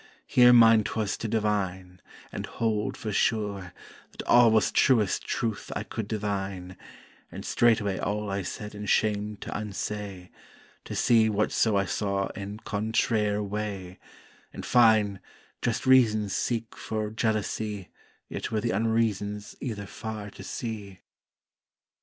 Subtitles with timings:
[0.25, 2.01] Here mine 'twas to divine,
[2.31, 3.71] and hold for sure,
[4.13, 6.75] That all was truest Truth I could divine;
[7.31, 10.31] And straightway all I said in shame to unsay;
[10.85, 13.99] To see whatso I saw in còntrayr way;
[14.51, 15.19] In fine,
[15.61, 17.91] just Reasons seek for jealousy
[18.27, 20.97] Yet were the Unreasons eather far to see.